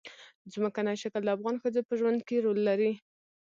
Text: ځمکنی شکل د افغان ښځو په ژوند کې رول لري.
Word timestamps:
ځمکنی 0.53 0.95
شکل 1.01 1.21
د 1.25 1.29
افغان 1.35 1.55
ښځو 1.63 1.81
په 1.87 1.93
ژوند 1.99 2.19
کې 2.27 2.43
رول 2.45 2.59
لري. 2.69 2.91